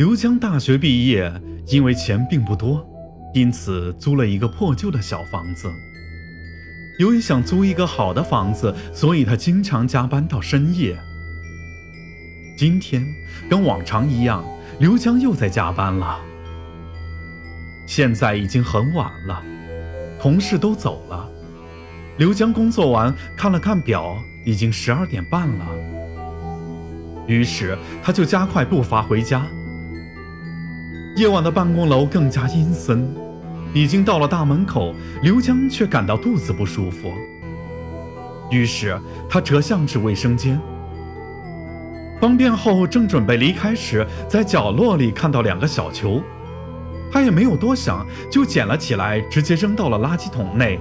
[0.00, 1.30] 刘江大学毕业，
[1.66, 2.88] 因为钱并不多，
[3.34, 5.70] 因此租了一个破旧的小房子。
[6.98, 10.98] 由于想租一个好的房子，所以他经常加班到深夜。
[12.56, 13.06] 今天
[13.50, 14.42] 跟往常一样，
[14.78, 16.18] 刘江又在加班了。
[17.86, 19.44] 现在已经很晚了，
[20.18, 21.28] 同事都走了。
[22.16, 25.66] 刘江工作完，看了看表，已经十二点半了。
[27.26, 29.46] 于是他就加快步伐回家。
[31.20, 33.06] 夜晚的办公楼更加阴森，
[33.74, 37.12] 已经到了大门口，刘江却感到肚子不舒服。
[38.50, 38.98] 于是
[39.28, 40.58] 他折向至卫生间。
[42.22, 46.22] 方便后，正准备离开时，在角落里看到两个小球，
[47.12, 50.80] 他也没有多想，就捡了起来，直接扔到了垃圾桶内。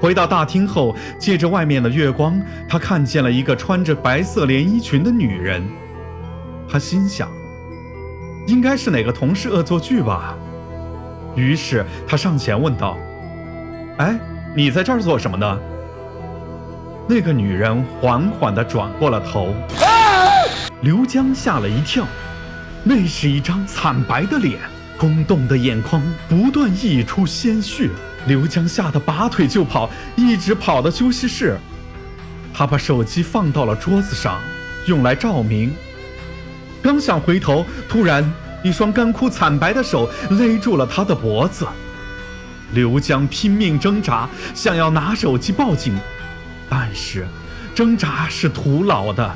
[0.00, 5.64] 回到大厅后，借着外面的月光，他看见了一个穿着白色连衣裙的女人。
[6.68, 7.28] 他心想，
[8.48, 10.34] 应该是哪个同事恶作剧吧。
[11.36, 12.96] 于是他上前问道
[13.98, 14.18] ：“哎，
[14.56, 15.58] 你在这儿做什么呢？”
[17.06, 19.54] 那个女人缓缓地转过了头。
[20.80, 22.06] 刘江吓了一跳，
[22.82, 24.58] 那是一张惨白的脸，
[24.96, 27.90] 空洞的眼眶不断溢出鲜血。
[28.26, 31.58] 刘江吓得拔腿就跑，一直跑到休息室。
[32.54, 34.40] 他把手机放到了桌子上，
[34.86, 35.74] 用来照明。
[36.88, 38.24] 刚想回头，突然
[38.64, 41.66] 一双干枯惨白的手勒住了他的脖子。
[42.72, 45.94] 刘江拼命挣扎，想要拿手机报警，
[46.66, 47.26] 但是
[47.74, 49.34] 挣扎是徒劳的。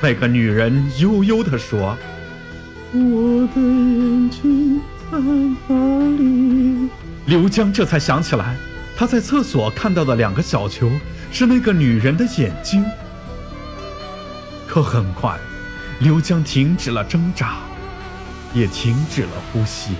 [0.00, 1.98] 那个女人悠悠地说
[2.94, 6.88] ：“我的眼睛在哪里？”
[7.26, 8.54] 刘江这才想起来，
[8.96, 10.88] 他在厕所看到的两个小球
[11.32, 12.84] 是那个女人的眼睛。
[14.68, 15.36] 可很快，
[16.00, 17.58] 刘江停止了挣扎，
[18.54, 19.92] 也停止了呼吸。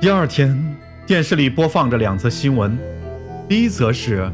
[0.00, 0.76] 第二天，
[1.08, 2.78] 电视里播放着两则新闻，
[3.48, 4.30] 第一则是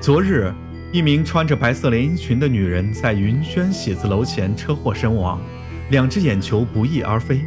[0.00, 0.52] 昨日。
[0.92, 5.40] 一名穿着白色连衣裙的女人在云轩写字楼前车祸身亡，
[5.90, 7.40] 两只眼球不翼而飞。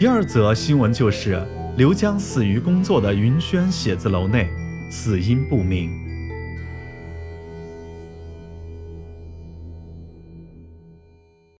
[0.00, 1.40] 第二则新闻就是
[1.76, 4.48] 刘江死于工作的云轩写字楼内，
[4.90, 6.03] 死因不明。